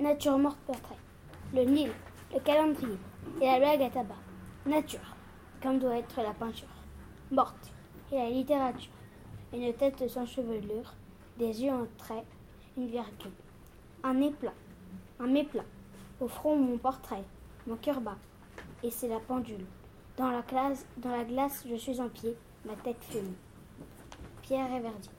[0.00, 0.94] Nature morte portrait.
[1.52, 1.90] Le Nil,
[2.32, 2.96] le calendrier
[3.40, 4.14] et la blague à tabac.
[4.64, 5.16] Nature,
[5.60, 6.68] comme doit être la peinture.
[7.32, 7.72] Morte
[8.12, 8.92] et la littérature.
[9.52, 10.94] Une tête sans chevelure,
[11.36, 12.22] des yeux en trait,
[12.76, 13.32] une virgule.
[14.04, 14.32] Un nez
[15.18, 15.64] un méplat.
[16.20, 17.24] Au front mon portrait,
[17.66, 18.18] mon cœur bat,
[18.84, 19.66] et c'est la pendule.
[20.16, 23.34] Dans la, classe, dans la glace, je suis en pied, ma tête fume.
[24.42, 25.10] Pierre Réverdier.